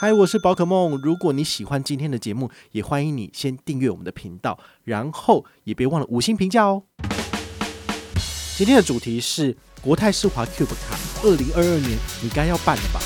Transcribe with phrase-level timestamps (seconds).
[0.00, 0.96] 嗨，我是宝可梦。
[1.02, 6.84] 如果你喜欢今天的节目，也欢迎你先订阅我们的频道，然后也别忘了五星评价哦。
[8.56, 13.00] 今天的主题是国泰世华 Cube 卡，二零二二年你该要办了吧？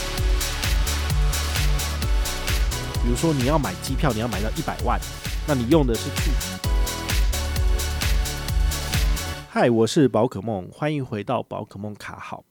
[3.02, 5.00] 比如说你要买机票，你要买到一百万，
[5.48, 6.30] 那你用的是去？
[9.48, 12.45] 嗨，我是宝可梦，欢迎回到宝可梦卡好。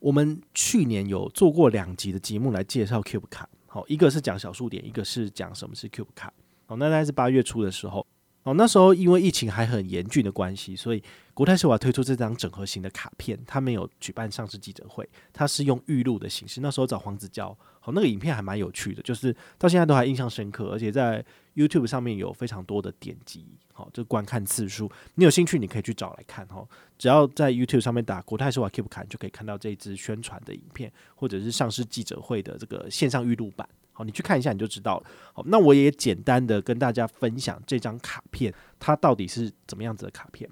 [0.00, 3.48] 我们去年有做过两集的节目来介绍 Cube 卡。
[3.74, 6.32] 好，一个是讲小数点，一个是讲什么是 Cube 卡。
[6.66, 8.06] 好，那大概是八月初的时候，
[8.44, 11.02] 哦，那时候因为疫情还很严峻的关系，所以
[11.34, 16.60] 国泰是我要推出这张整合型的卡片，他没有举办上市记者会，它是用预录的形式。
[16.60, 17.48] 那时候找黄子佼，
[17.80, 21.24] 好，那个影片还蛮有趣的，就是到现在都还印象深刻，而且在
[21.56, 23.44] YouTube 上面有非常多的点击。
[23.76, 26.64] 好，这观看次数，你有兴趣你可以去找来看哈。
[26.96, 33.68] 只要在 YouTube 上面打国泰世华 Cube 卡，就可以看到这一支宣传的影片，或者是上市记者会的这个线上预录版。
[33.92, 35.06] 好，你去看一下你就知道了。
[35.32, 40.48] 好，那我也简单的跟大家分享这张卡片，它到底是怎么样子的卡片？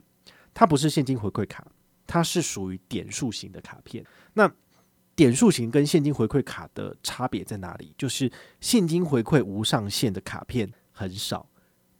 [0.53, 1.65] 它不是现金回馈卡，
[2.09, 4.05] 它是属于点数型的卡片。
[4.35, 4.53] 那
[5.15, 7.95] 点数型跟现金回馈卡的差别在哪里？
[7.97, 8.29] 就是
[8.61, 11.49] 现金回馈无上限的卡片很少。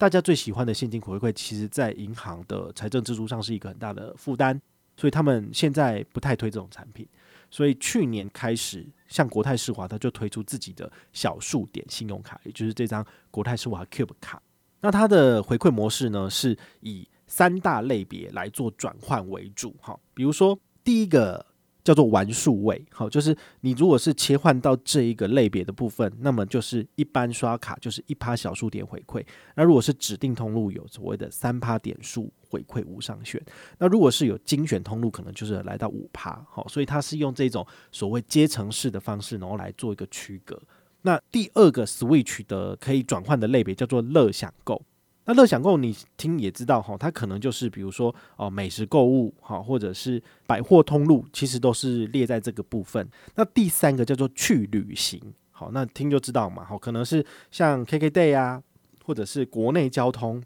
[0.03, 4.61] 大家最喜欢的现金回馈，其实，在银行的财政支出上是一个很大的负担，
[4.97, 7.07] 所以他们现在不太推这种产品。
[7.53, 14.43] 所以去年开始，像国泰世华，它就推出自己的小数点信用卡，也就是这张国泰世华 Cube 卡。
[14.81, 19.73] 那它的回馈模式呢，是以三大类别来做转换为主。
[19.81, 21.47] 哈，比如说第一个。
[21.85, 29.25] 叫做玩数位，好，就是你如果是切换到这一个类别的部分，那么就是一般刷卡就是一趴小数点回馈。
[29.57, 33.43] 那如果是指定通路，有所谓的三趴点数回馈无上限。
[33.79, 36.41] 那如果是有精选通路，可能就是来到五趴。
[36.49, 40.61] 好，所以它是用这种所谓阶层式的方式，然后来做一个区隔。
[41.03, 44.81] 那第二个 Switch 的可以转换的类别叫做乐享购。
[45.25, 53.09] 那乐享购你听也知道哈，它可能就是比如说哦美食购物哈，或者是百货通路，其实都是列在这个部分。
[53.37, 55.23] 那第三个叫做去旅行，
[55.53, 58.61] 好，那听就知道嘛，好，可能是像 KKday 啊，
[59.05, 60.43] 或者是国内交通、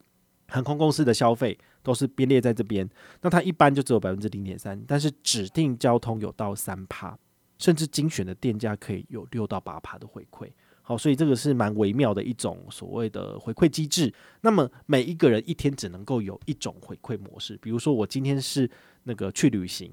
[0.49, 2.87] 航空公司的消费都是编列在这边。
[3.23, 7.19] 那它一般就只有百分之零点三，但是指定交通有到三趴，
[7.57, 10.51] 甚至精选的店家可以有六到八趴的回馈。
[10.89, 14.15] 好，所以这个是蛮微妙的一种所谓的回馈机制。
[14.43, 17.59] 那么每一个人一天只能够有一种回馈模式。
[17.61, 18.71] 比如说我今天是
[19.03, 19.91] 那个去旅行，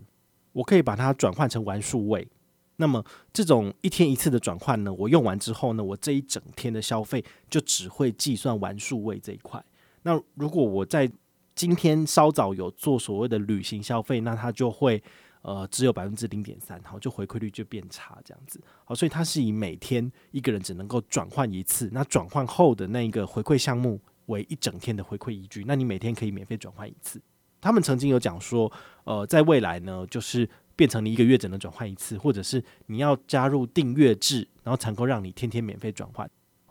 [0.51, 2.27] 我可以把它转换成玩数位。
[2.75, 3.03] 那么
[3.33, 9.59] 这种一天一次的转换呢，我用完之后呢，我这一整天的消费就只会计算玩数位这一块。
[10.03, 11.11] 那如果我在
[11.55, 15.01] 今天稍早有做所谓的旅行消费，那它就会。
[15.43, 27.21] 呃，只有百分之零点三，好，就回馈率就变差这样子，好，所以它是以每天一个人只能够转换一次，那转换后的那一个回馈项目为一整天的回馈依据，那你每天可以免费转换一次。
[27.59, 28.71] 他们曾经有讲说，
[29.03, 36.29] 呃，在未来呢，就是变成你一个月只能转换一次，或者是你要加入订阅制，然后才能够让你天天免费转换。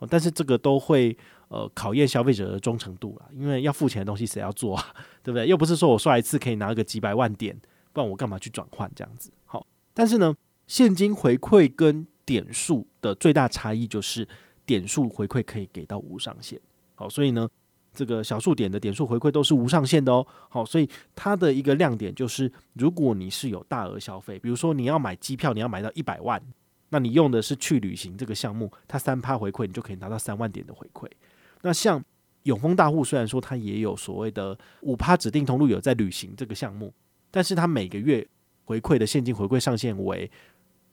[0.09, 1.15] 但是这个都会
[1.47, 4.93] 呃考验消费者的忠诚度啦，因为要付钱的东西谁要做啊？
[5.23, 5.47] 对不对？
[5.47, 7.55] 又不是说我刷一次可以拿个几百万点。
[7.93, 9.31] 不然我干嘛去转换这样子？
[9.45, 10.35] 好，但是呢，
[10.67, 14.27] 现金回馈跟点数的最大差异就是
[14.65, 16.59] 点数回馈可以给到无上限。
[16.95, 17.47] 好，所以呢，
[17.93, 20.25] 这个小数点的点数回馈都是无上限的哦。
[20.49, 26.41] 好，所以它的一个亮点就是，如果你是有大额消费，比如说你要买机票，你要买到一百万，
[26.89, 31.07] 那你用的是去旅行这个项目，它三趴回馈，你就可以拿到三万点的回馈。
[31.61, 32.03] 那像
[32.43, 36.93] 永丰大户，虽然说它也有所谓的五趴指定通路有在旅行这个项目。
[37.35, 38.25] 但是它每个月
[38.63, 40.29] 回馈的现金回馈上限为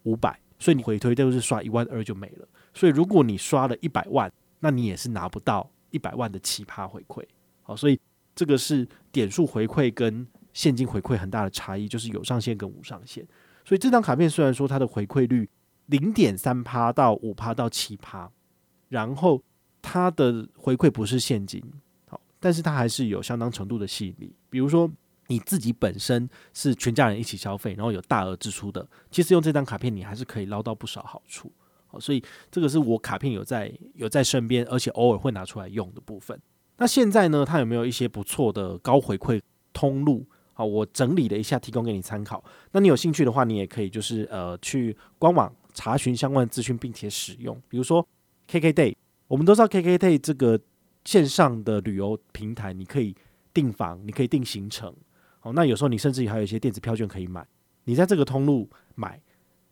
[0.04, 2.48] 五百，所以你回推都是刷一万二就没了。
[2.72, 7.22] 所以如果你刷了一百万，那你也是拿不到一百万的奇葩回馈。
[7.62, 8.00] 好，所以
[8.34, 13.22] 这个是点数回馈跟现金回馈很大的差异，就是有上限跟无上限。
[13.62, 15.46] 所以这张卡片虽然说它的回馈率
[15.86, 18.30] 零点三趴到五趴到七趴，
[18.88, 19.43] 然后
[19.82, 21.62] 它的回馈不是现金，
[22.08, 24.90] 好，但是它还是有相当程度的吸引力，比如说。
[25.31, 31.53] 你自己本身是全家人一起消费，然后有大额支出的，其实用这张卡片你还是可以捞到不少好处。
[31.87, 36.37] 好，所以这个是我卡片有在有在身边，而且偶尔会拿出来用的部分。
[36.79, 39.41] 那现在呢，它有没有一些不错的高回馈
[39.73, 40.27] 通路？
[40.53, 42.43] 好，我整理了一下，提供给你参考。
[42.73, 47.56] 那你有兴趣的话，你也可以就是呃去官网查询相关的资讯，并且使用。
[47.69, 48.05] 比如说
[48.49, 48.97] KKday，
[49.29, 50.61] 我们都知道 KKday 这个
[51.05, 53.15] 线上的旅游平台，你可以
[53.55, 54.93] 订房，你可以订行程。
[55.42, 57.46] 哦，那有时候你甚至还有一些电子票券可以买。
[57.84, 59.20] 你在这个通路买，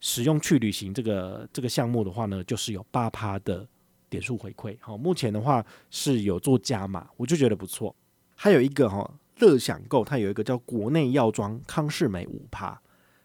[0.01, 3.69] 使用去旅行这个这个项目的话呢，就是有八趴的
[4.09, 4.77] 点数回馈。
[4.81, 7.95] 好，目前的话是有做加码，我就觉得不错。
[8.35, 9.09] 还有一个哈，
[9.41, 12.81] 乐享购它有一个叫国内药妆康是美五趴，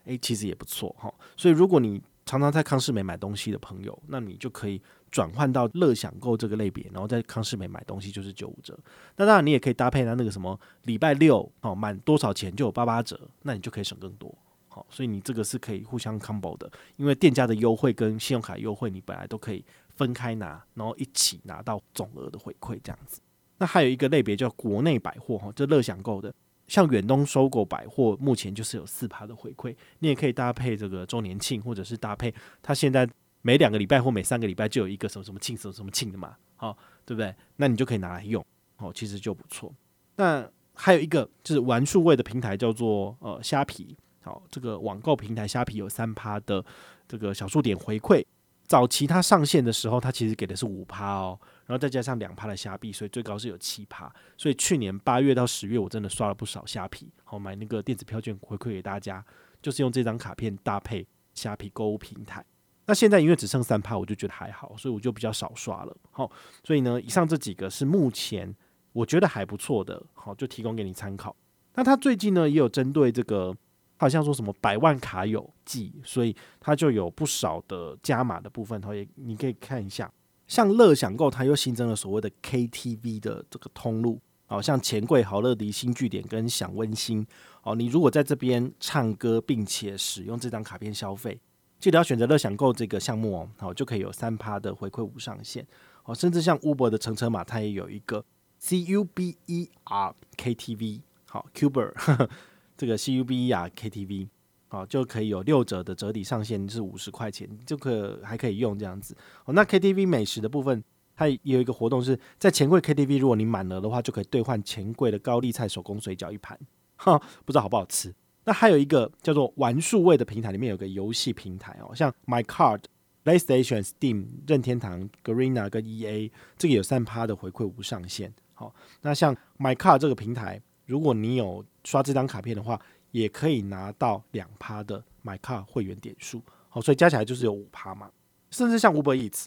[0.05, 1.13] 诶，其实也不错哈。
[1.37, 4.81] 所以如果你常常在康是美买东西的朋友，那你就可以
[5.13, 8.75] 转换到乐享购这个类别，然后在康是美买东西就是九五折。
[9.15, 14.33] 那当然你也可以搭配它那个什么礼拜六哦，满多少钱就有八八折，那你就可以省更多。
[14.67, 16.67] 好，所以你这个是可以互相 combo 的，
[16.97, 19.63] 因为店家的优惠跟信用卡优惠你本来都可以
[19.95, 23.21] 分开拿，然后一起拿到总额的回馈这样子。
[23.59, 26.33] 那还有一个类别叫国内百货哈，这乐享购的。
[26.65, 33.07] 像远东收购百货，目前就是有四趴的回馈，你也可以搭配这个周年庆，或者是搭配它现在
[33.43, 36.75] 每两个礼拜或每三个礼拜就有一个什么什么庆什么什么庆的嘛，好，
[37.05, 37.35] 对不对？
[37.57, 38.43] 那你就可以拿来用，
[38.77, 39.71] 哦，其实就不错。
[40.15, 46.63] 那还有一个就是玩数位的平台叫做呃虾皮，好，这个网购平台虾皮有三趴的
[47.07, 48.25] 这个小数点回馈。
[48.65, 54.11] 早期它上线的时候，它其实给的是五趴哦，然后再加上两趴的虾币，所以最高是有七趴。
[54.37, 59.23] 所以去年八月到十月，我真的刷了不少虾皮，好买那个电子票券回馈给大家，
[59.61, 62.43] 就是用这张卡片搭配虾皮购物平台。
[62.85, 65.97] 那现在因为只剩三趴，我就觉得还好，所以我就比较少刷了。
[66.11, 66.31] 好，
[66.63, 68.53] 所以呢，以上这几个是目前
[68.91, 71.35] 我觉得还不错的，好，就提供给你参考。
[71.75, 73.55] 那它最近呢，也有针对这个。
[73.95, 80.11] 好像说什么百万卡友季，所以它就有不少的加码的部分，它也你可以看一下。
[80.45, 87.25] 像乐享购，它又新增了所谓的 KTV 的这个通路，好像钱柜、好乐迪、新据点跟享温馨。
[87.61, 91.39] 哦，你如果在这边唱歌，并且使用这张卡片消费，
[91.83, 95.67] 记得要选择乐享购这个项目哦，好就可以有三趴的回馈无上限。
[96.05, 98.23] 哦，甚至像 Uber 的乘车码，它也有一个
[98.57, 101.91] C U B E R KTV，好 Cuber。
[102.77, 104.29] 这个 CUBER KTV，
[104.69, 109.53] 好，就可以有六折的折抵上限是五十块钱，就可还可以用这样子哦。
[109.53, 110.81] 那 K T V 美食的部分，
[111.15, 116.57] 它也有一个活动是在钱柜 K T V，如果你满额的话，就可以兑换钱柜的高丽菜手工水饺一盘，
[116.95, 118.13] 哈，不知道好不好吃。
[118.45, 122.81] 那还有一个叫做玩数位的平台，里面有个游戏平台哦，像 My Card、
[123.23, 128.33] PlayStation、Steam、任天堂、Garena 跟 E A，这个有三趴的回馈无上限。
[128.53, 130.61] 好，那像 My Card 这个平台。
[130.85, 132.77] 如果你有刷这张卡片的话，
[133.11, 138.11] 也可以拿到两趴的 MyCard 会员点数，好，所以加起来就是有五趴嘛。
[138.51, 139.45] 甚至像 Uber Eats，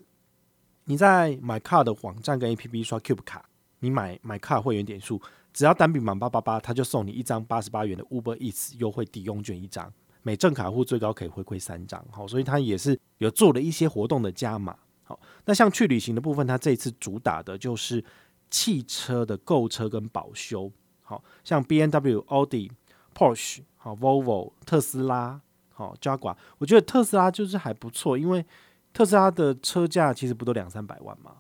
[0.85, 3.45] 你在 MyCard 的网站跟 APP 刷 Cube 卡，
[3.81, 5.21] 你买 MyCard 会员点数，
[5.57, 9.91] 只要单笔满八八八，他就送你一张八十八元的 Uber Eats 优惠抵用券一张，
[10.23, 14.77] 每证卡户最高可以回馈三张，好，所以他也是有做了一些活动的加码。
[15.03, 18.05] 好，那像去旅行的部分，他这一次主打的就是
[18.51, 20.71] 汽车的购车跟保修。
[21.01, 22.71] 好像 B M W、Audi、
[23.15, 25.41] Porsche、好 Volvo、特斯拉、
[25.73, 28.45] 好 Jaguar，我觉得特斯拉就是还不错，因为
[28.93, 31.37] 特斯拉的车价其实不都两三百万嘛？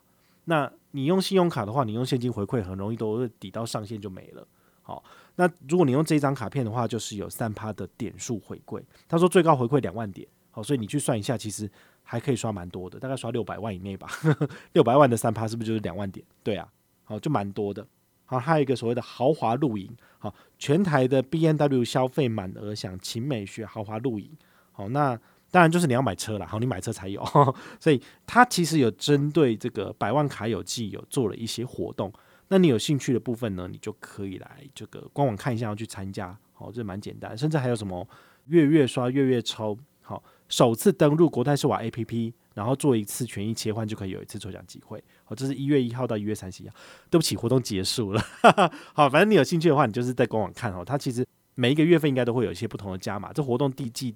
[0.48, 4.46] 那你用信用卡的话，你用现金回馈很容易都抵到上限就没了。
[4.80, 5.02] 好，
[5.34, 8.80] 那如果你用这张卡片的话，就是有三趴的点数回馈。
[9.08, 11.68] 他说最高回馈两万点，好，所以你去算一下，其实
[12.04, 14.08] 还可以刷蛮多的，大概刷六百万以内吧。
[14.74, 16.24] 六百万的三趴是不是就是两万点？
[16.44, 16.68] 对啊，
[17.02, 17.84] 好，就蛮多的。
[18.24, 24.30] 好，还有一个所谓的豪华露营，好，全台的 BMW 消费满额享秦美学豪华露营，
[24.70, 25.18] 好，那
[25.56, 27.24] 当然就是你要买车啦，好，你买车才有，
[27.80, 32.12] 所以它其实有针对这个百万卡友季有做了一些活动，
[32.48, 38.06] 那你有兴趣的部分呢，你就可以来这个官网看一下，要去参加，好，这蛮简单，甚至还有什么
[38.48, 42.34] 月月刷、月月抽，好，首次登录国泰世华 APP。
[42.56, 46.74] 然后做一次权益切换就可以有一次抽奖机会，好，这是一月一号到一月三十一号，
[47.10, 48.22] 对不起，活动结束了，
[48.94, 51.22] 好，反正你有兴趣的话，你就是在官网看哦，它其实
[51.54, 54.14] 每一个月份应该都会有一些不同的加码，这活动第季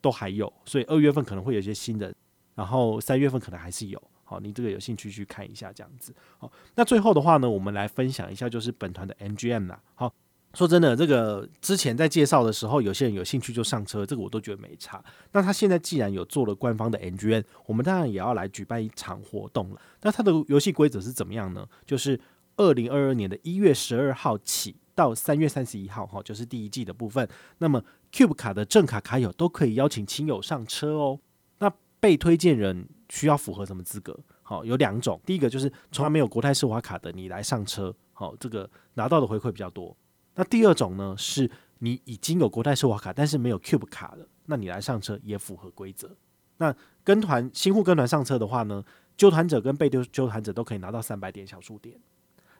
[0.00, 2.14] 都还有，所以二月份可能会有一些新的，
[2.54, 10.12] 然后三月份可能还是有，好，你这个有兴趣去看一下这样子，好，那最后的话呢，我们来分享一下就是本团的 MGM 啦，好。
[10.54, 15.04] 说真的，这个之前在介绍的时候，有些人有兴趣就上车，这个我都觉得没差。
[15.30, 19.80] 那他现在既然有做了官方的 MGM，我们当然也要来举办一场活动了。
[20.00, 21.68] 那它的游戏规则是怎么样呢？
[21.84, 22.18] 就是
[22.56, 27.28] 二零二二年的一月十二号起到三月三十一号，哈，就是第一季的部分。
[27.58, 31.20] 那么 Cube 卡的正卡卡友都可以邀请亲友上车哦。
[31.58, 34.18] 那被推荐人需要符合什么资格？
[34.42, 39.96] 好，有两种，第一个就是从来没有国泰世华卡的你来上车，好，这个拿到的回馈比较多。
[40.34, 41.50] 那第二种呢，是
[41.80, 46.16] 你已经有国泰世华卡，但是没有 Cube 卡了，那你来上车也符合规则。
[46.56, 46.74] 那
[47.04, 48.82] 跟团新户跟团上车的话呢，
[49.16, 52.00] 纠团者跟被揪揪团者都可以拿到三百点小数点。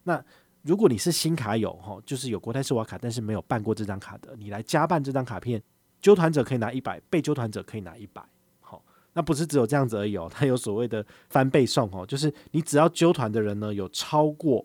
[0.05, 0.25] 那
[0.69, 5.63] 如果你是新卡友哈，就是有国泰世华卡，但是没有办过这张卡的，你来加办这张卡片，
[5.99, 8.23] 揪团者可以拿一百，被揪团者可以拿一百。
[8.61, 8.85] 好
[9.15, 14.63] 那不是只有这样子而已哦， 它有所谓的翻倍送哦，就是你只要揪团的人呢有超过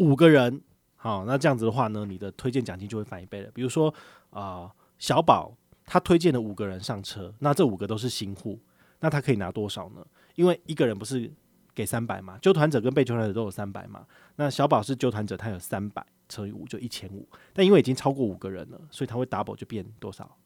[0.00, 0.60] 五个人，
[0.94, 3.50] 好，那这样子的话呢，你的推荐奖金就会翻一倍了。
[3.54, 3.92] 比如说
[4.28, 8.60] 啊、小宝他推荐了五个人上车，那这五个都是新户，
[9.00, 10.06] 那他可以拿多少呢？
[10.34, 11.32] 因为一个人不是
[11.76, 14.06] 给三百嘛，救团者跟被救团者都有三百嘛，
[14.36, 20.36] 那小宝是救团者，他有三百乘以五就一千五，但因为已经超过五个人了，所以他会 double 就变多少？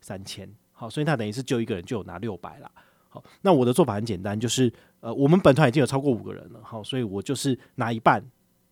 [0.00, 0.52] 三千。
[0.72, 2.68] 好，所以他等于是救一个人就有拿六百啦。
[3.08, 8.20] 好，那我的做法很简单，就是呃，我们本团已经有超过五个人了，好，所以我就是拿一半，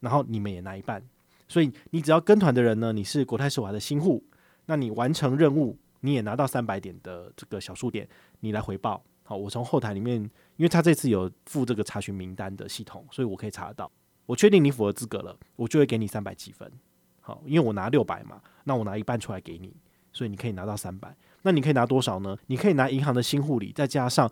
[0.00, 1.00] 然后你们也拿一半，
[1.46, 4.24] 所以你只要跟团的人呢，你是国泰世华的新户，
[4.66, 8.08] 那你完成任务，你也拿到三百点的这个小数点，
[8.40, 9.00] 你来回报。
[9.22, 10.28] 好，我从后台里面，
[10.60, 13.90] 因为他这次有附这个查询名单的系统，所以我可以查得到。
[14.26, 16.70] 我确定你符合资格了，我就会给你三百积分。
[17.22, 19.74] 好，因为我拿六百嘛，那我拿一半出来给你，
[20.12, 21.16] 所以你可以拿到三百。
[21.40, 22.36] 那你可以拿多少呢？
[22.48, 24.30] 你可以拿银行的新护理，再加上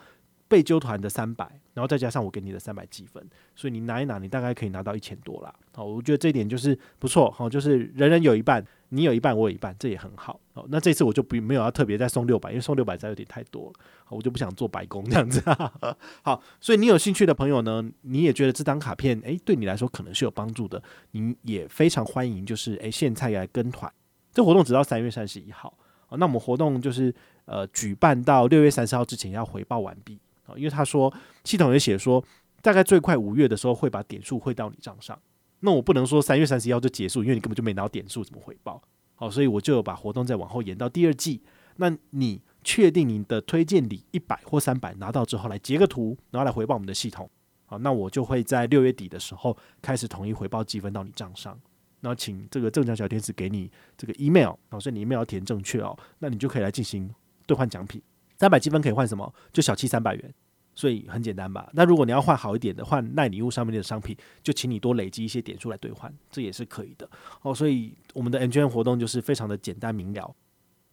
[0.49, 3.23] 被揪团的三百，然后再加上我给你的三百积分，
[3.55, 5.55] 所以你拿一拿，你大概可以拿到一千多啦。
[5.75, 7.31] 好，我觉得这一点就是不错。
[7.31, 10.40] 好，就是人人有一半，你有一半，我有一半，这也很好。
[10.55, 13.73] 好，那这次我就不没有要特别再送六百，因为送六百再有点太多了。
[14.09, 15.43] 我就不想做白工这样子。
[16.25, 23.93] 好，所以你有兴趣的朋友呢，你也觉得这张卡片诶，对你来说可能是有帮助的，你也非常欢迎，就是诶，现在来跟团。
[24.33, 25.76] 这活动直到三月三十一号。
[26.09, 27.14] 哦，那我们活动就是
[27.45, 31.12] 呃举办到六月三十号之前要回报完毕啊，因为他说
[31.45, 32.25] 系统也写说
[32.61, 35.17] 大概最快五月的时候会把点数汇到你账上，
[35.61, 38.83] 那我不能说三月三十一号就结束，因为你根本就没拿到点数，怎么回报？
[39.14, 41.43] 好，所以我就把活动再往后延到第二季。
[41.76, 47.28] 那你确定你的推荐礼一百或三百拿到之后，来截个图，然后来回报我们的系统。
[47.67, 51.57] 好，那我就会在六月底的时候开始统一回报积分到你账上。
[52.00, 57.12] 然后请这个正奖小天使给你这个 email，哦，所以你 email 要填正确哦，那你就可以来进行
[57.45, 58.00] 兑换奖品。
[58.38, 59.33] 三百积分可以换什么？
[59.52, 60.35] 就小七三百元，
[60.75, 61.68] 所以很简单吧？
[61.73, 67.09] 那如果你要换好一点的，换耐礼物上面的商品，就请你多累积一些点数来兑换，这也是可以的
[67.42, 67.52] 哦。
[67.54, 70.35] 所以我们的 N G N 活动就是非常的简单明了。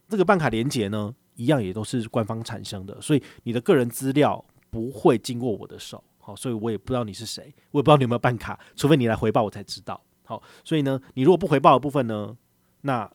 [0.09, 10.01] 这个办卡连接呢，一样也都是官方产生的，所以你的个人资料不会经过我的手，好，所以我也不知道你是谁，我也不知道你有没有办卡，除非你来回报我才知道。
[10.23, 12.35] 好，所以呢，你如果不回报的部分呢，
[12.81, 13.07] 那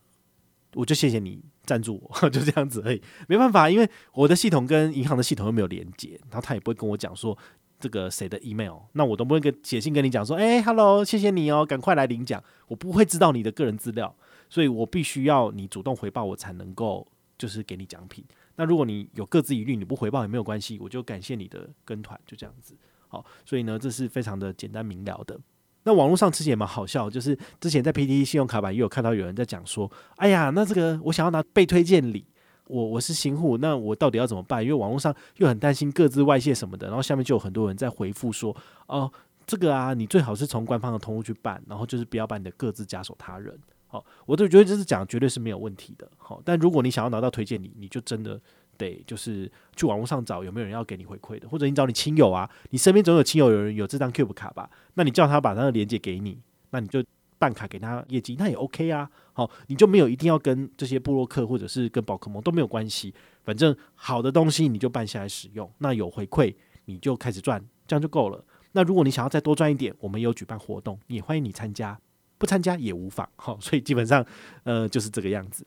[0.74, 3.02] 我就谢谢你赞助我， 就这样子而已。
[3.28, 7.36] 没办法，因为我的系统跟银行的系统又没有连接，然后他也不会跟我讲说
[7.78, 12.42] 这个谁的 email，那我都不会跟写信跟你讲说，哎，hello，谢谢你哦，赶快来领奖。
[12.68, 14.14] 我不会知道你的个人资料，
[14.48, 17.06] 所以我必须要你主动回报我才能够
[17.38, 18.24] 就是给你奖品。
[18.56, 22.76] 那如果你有各自疑虑，你不回报也没有关系，我就感谢你的跟团，就这样子。
[23.08, 25.40] 好，所以呢，这是非常的简单明了的。
[25.84, 32.24] 那网络上其实也蛮好笑，就是之前在 PTT 信用卡版也有看到有人在讲说，哎呀，那这个我想要拿被推荐礼，
[32.66, 34.62] 我我是新户，那我到底要怎么办？
[34.62, 38.54] 因为网络上又很担心各自外泄什么的，然后下面就有很多人在回复说，
[38.86, 39.10] 哦，
[39.46, 43.58] 这个啊，你最好是从官方的通路去办，然后就是不要把你的各自假手他人。
[43.86, 46.08] 好，我都觉得这是讲绝对是没有问题的。
[46.16, 48.40] 好，但如果你想要拿到推荐礼，你就真的。
[48.80, 54.68] 得就是去网络上找有没有人要给你回馈的，或者你找你亲友啊，你身边总有亲友有人有这张 Cube 卡吧？
[54.94, 56.38] 那你叫他把他的链接给你，
[56.70, 57.04] 那你就
[57.38, 59.08] 办卡给他业绩，那也 OK 啊。
[59.32, 66.54] 好，你就没有一定要跟这些部落客或者是跟宝可梦都没有关系，反正好的东西你就办下来使用，那有回馈
[66.86, 68.44] 你就开始赚，这样就够了。
[68.72, 71.98] 那如果你想要再多赚一点，我们有举办活动，也欢迎你参加，
[72.38, 73.28] 不参加也无妨。
[73.36, 74.24] 好，所以基本上
[74.64, 75.66] 呃就是这个样子。